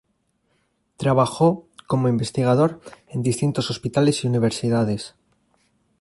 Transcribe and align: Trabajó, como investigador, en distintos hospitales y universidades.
Trabajó, 0.97 1.67
como 1.85 2.07
investigador, 2.09 2.81
en 3.07 3.21
distintos 3.21 3.69
hospitales 3.69 4.23
y 4.23 4.27
universidades. 4.29 5.13